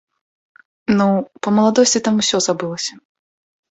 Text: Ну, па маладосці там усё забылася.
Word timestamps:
Ну, 0.97 1.07
па 1.45 1.49
маладосці 1.59 2.05
там 2.11 2.15
усё 2.27 2.37
забылася. 2.51 2.93